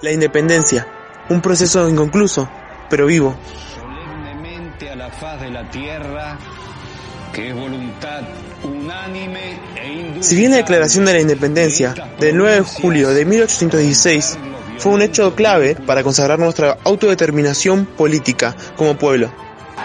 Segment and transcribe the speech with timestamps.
[0.00, 0.86] La independencia,
[1.28, 2.48] un proceso inconcluso,
[2.88, 3.34] pero vivo.
[3.74, 6.38] Solemnemente a la faz de la tierra,
[7.32, 8.20] que es voluntad
[8.62, 14.38] unánime e Si bien la declaración de la independencia del 9 de julio de 1816
[14.78, 19.32] fue un hecho clave para consagrar nuestra autodeterminación política como pueblo.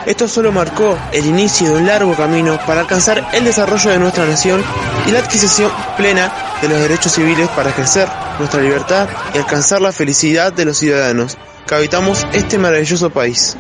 [0.05, 4.27] Esto solo marcó el inicio de un largo camino para alcanzar el desarrollo de nuestra
[4.27, 4.63] nación
[5.07, 8.07] y la adquisición plena de los derechos civiles para ejercer
[8.40, 13.55] nuestra libertad y alcanzar la felicidad de los ciudadanos que habitamos este maravilloso país.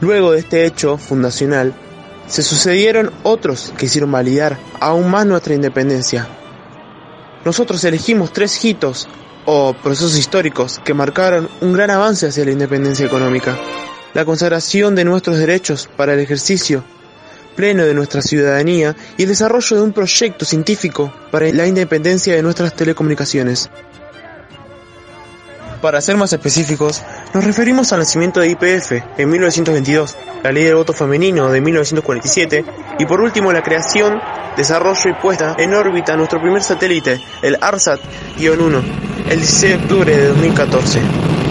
[0.00, 1.74] Luego de este hecho fundacional,
[2.26, 6.28] se sucedieron otros que hicieron validar aún más nuestra independencia.
[7.44, 9.08] Nosotros elegimos tres hitos
[9.44, 13.56] o procesos históricos que marcaron un gran avance hacia la independencia económica,
[14.12, 16.82] la consagración de nuestros derechos para el ejercicio
[17.56, 22.42] pleno de nuestra ciudadanía y el desarrollo de un proyecto científico para la independencia de
[22.42, 23.68] nuestras telecomunicaciones.
[25.80, 27.02] Para ser más específicos,
[27.34, 32.64] nos referimos al nacimiento de IPF en 1922, la ley del voto femenino de 1947
[32.98, 34.18] y por último la creación,
[34.56, 38.82] desarrollo y puesta en órbita de nuestro primer satélite, el ARSAT-1,
[39.30, 41.45] el 16 de octubre de 2014.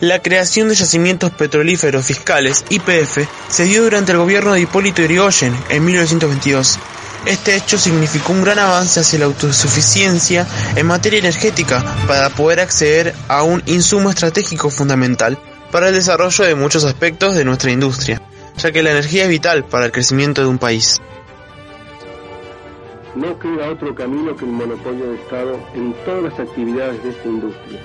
[0.00, 5.56] La creación de yacimientos petrolíferos fiscales, IPF, se dio durante el gobierno de Hipólito Yrigoyen
[5.70, 6.78] en 1922.
[7.24, 13.14] Este hecho significó un gran avance hacia la autosuficiencia en materia energética para poder acceder
[13.28, 15.38] a un insumo estratégico fundamental
[15.72, 18.20] para el desarrollo de muchos aspectos de nuestra industria,
[18.58, 21.00] ya que la energía es vital para el crecimiento de un país.
[23.14, 27.28] No queda otro camino que el monopolio de Estado en todas las actividades de esta
[27.28, 27.80] industria.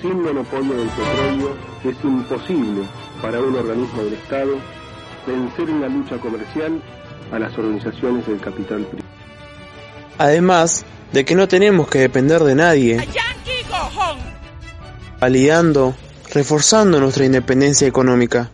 [0.00, 2.82] Sin monopolio del petróleo es imposible
[3.22, 4.58] para un organismo del Estado
[5.26, 6.80] vencer en la lucha comercial
[7.32, 9.08] a las organizaciones del capital privado.
[10.18, 13.08] Además de que no tenemos que depender de nadie,
[15.20, 15.94] validando,
[16.32, 18.50] reforzando nuestra independencia económica.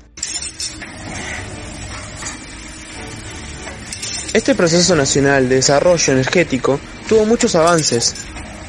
[4.32, 8.14] Este proceso nacional de desarrollo energético tuvo muchos avances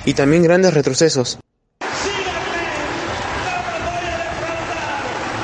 [0.06, 1.40] y también grandes retrocesos.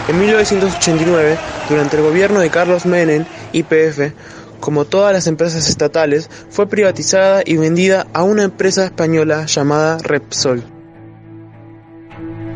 [0.09, 1.37] En 1989,
[1.69, 4.11] durante el gobierno de Carlos Menem, YPF,
[4.59, 10.63] como todas las empresas estatales, fue privatizada y vendida a una empresa española llamada Repsol.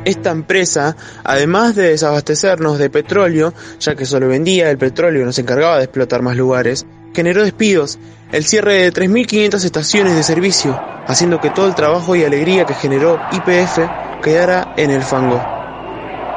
[0.03, 5.31] Esta empresa, además de desabastecernos de petróleo, ya que solo vendía el petróleo y no
[5.31, 7.99] se encargaba de explotar más lugares, generó despidos,
[8.31, 12.73] el cierre de 3.500 estaciones de servicio, haciendo que todo el trabajo y alegría que
[12.73, 13.77] generó IPF
[14.23, 15.62] quedara en el fango.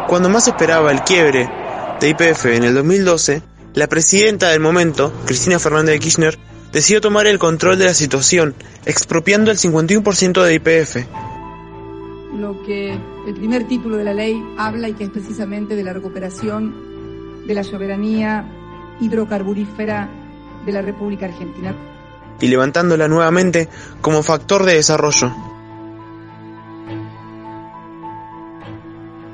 [0.08, 1.50] Cuando más esperaba el quiebre
[2.00, 3.42] de IPF en el 2012,
[3.74, 6.38] la presidenta del momento, Cristina Fernández de Kirchner,
[6.72, 10.96] decidió tomar el control de la situación, expropiando el 51% de IPF.
[12.38, 15.92] Lo que el primer título de la ley habla y que es precisamente de la
[15.92, 18.44] recuperación de la soberanía
[19.00, 20.08] hidrocarburífera
[20.64, 21.74] de la República Argentina.
[22.40, 23.68] Y levantándola nuevamente
[24.00, 25.55] como factor de desarrollo.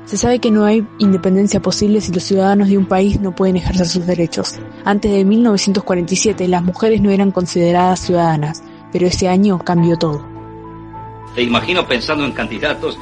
[0.05, 3.55] Se sabe que no hay independencia posible si los ciudadanos de un país no pueden
[3.55, 4.59] ejercer sus derechos.
[4.83, 10.25] Antes de 1947 las mujeres no eran consideradas ciudadanas, pero ese año cambió todo.
[11.35, 12.97] Te imagino pensando en candidatos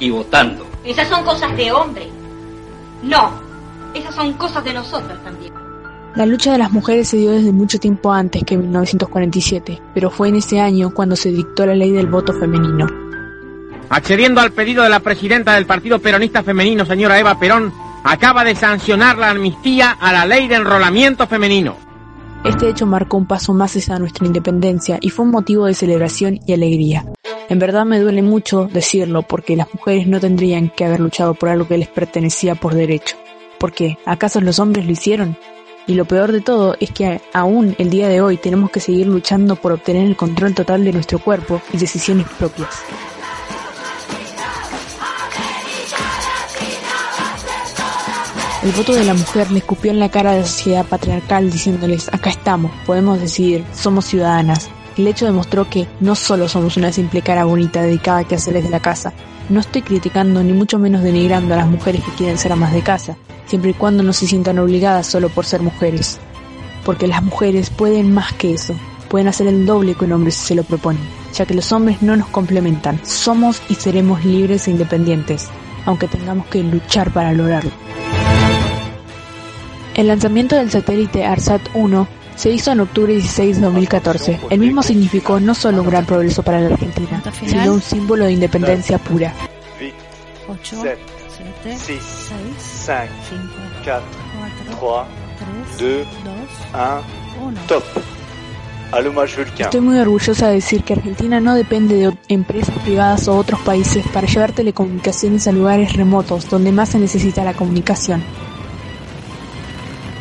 [0.00, 0.66] y votando.
[0.84, 2.08] Esas son cosas de hombre.
[3.02, 3.30] No,
[3.94, 5.52] esas son cosas de nosotros también.
[6.16, 10.28] La lucha de las mujeres se dio desde mucho tiempo antes que 1947, pero fue
[10.28, 13.09] en ese año cuando se dictó la ley del voto femenino.
[13.90, 17.72] Accediendo al pedido de la presidenta del Partido Peronista Femenino, señora Eva Perón,
[18.04, 21.76] acaba de sancionar la amnistía a la ley de enrolamiento femenino.
[22.44, 26.38] Este hecho marcó un paso más hacia nuestra independencia y fue un motivo de celebración
[26.46, 27.04] y alegría.
[27.48, 31.48] En verdad me duele mucho decirlo porque las mujeres no tendrían que haber luchado por
[31.48, 33.16] algo que les pertenecía por derecho.
[33.58, 33.98] ¿Por qué?
[34.06, 35.36] ¿Acaso los hombres lo hicieron?
[35.88, 39.08] Y lo peor de todo es que aún el día de hoy tenemos que seguir
[39.08, 42.84] luchando por obtener el control total de nuestro cuerpo y decisiones propias.
[48.62, 52.08] El voto de la mujer le escupió en la cara de la sociedad patriarcal diciéndoles,
[52.12, 54.68] acá estamos, podemos decidir, somos ciudadanas.
[54.98, 58.68] El hecho demostró que no solo somos una simple cara bonita dedicada a quehaceres de
[58.68, 59.14] la casa,
[59.48, 62.82] no estoy criticando ni mucho menos denigrando a las mujeres que quieren ser amas de
[62.82, 63.16] casa,
[63.46, 66.18] siempre y cuando no se sientan obligadas solo por ser mujeres.
[66.84, 68.74] Porque las mujeres pueden más que eso,
[69.08, 71.00] pueden hacer el doble que un hombre si se lo propone,
[71.32, 75.48] ya que los hombres no nos complementan, somos y seremos libres e independientes,
[75.86, 77.70] aunque tengamos que luchar para lograrlo.
[80.00, 84.40] El lanzamiento del satélite ARSAT 1 se hizo en octubre 16 de 2014.
[84.48, 88.32] El mismo significó no solo un gran progreso para la Argentina, sino un símbolo de
[88.32, 89.34] independencia pura.
[90.48, 90.76] 8,
[91.62, 92.02] 7, 6,
[92.78, 93.10] 5,
[94.80, 95.06] 4,
[95.76, 96.34] 3, 2,
[97.42, 97.84] 1, top.
[99.58, 104.04] Estoy muy orgullosa de decir que Argentina no depende de empresas privadas o otros países
[104.08, 108.24] para llevar telecomunicaciones a lugares remotos donde más se necesita la comunicación.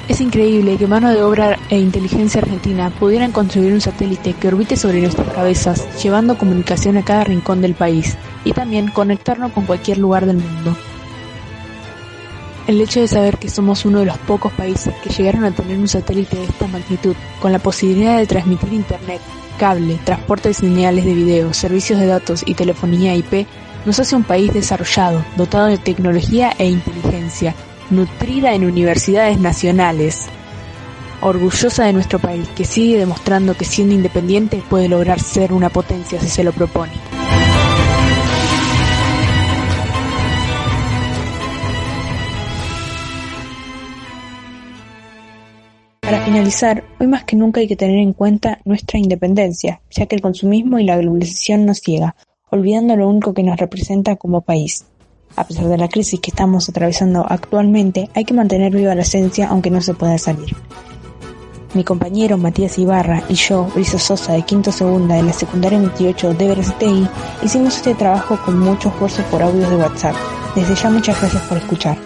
[0.09, 4.75] Es increíble que mano de obra e inteligencia argentina pudieran construir un satélite que orbite
[4.75, 9.99] sobre nuestras cabezas, llevando comunicación a cada rincón del país y también conectarnos con cualquier
[9.99, 10.75] lugar del mundo.
[12.65, 15.77] El hecho de saber que somos uno de los pocos países que llegaron a tener
[15.77, 19.21] un satélite de esta magnitud, con la posibilidad de transmitir internet,
[19.59, 23.45] cable, transporte de señales de video, servicios de datos y telefonía IP,
[23.85, 27.53] nos hace un país desarrollado, dotado de tecnología e inteligencia,
[27.89, 30.27] nutrida en universidades nacionales.
[31.21, 36.19] Orgullosa de nuestro país, que sigue demostrando que siendo independiente puede lograr ser una potencia
[36.19, 36.93] si se lo propone.
[45.99, 50.15] Para finalizar, hoy más que nunca hay que tener en cuenta nuestra independencia, ya que
[50.15, 52.15] el consumismo y la globalización nos ciega,
[52.49, 54.85] olvidando lo único que nos representa como país.
[55.35, 59.47] A pesar de la crisis que estamos atravesando actualmente, hay que mantener viva la esencia
[59.47, 60.55] aunque no se pueda salir.
[61.73, 66.33] Mi compañero Matías Ibarra y yo, Brisa Sosa de Quinto Segunda de la Secundaria 28
[66.33, 67.07] de Verstey,
[67.43, 70.15] hicimos este trabajo con mucho esfuerzo por audios de WhatsApp.
[70.55, 71.97] Desde ya muchas gracias por escuchar.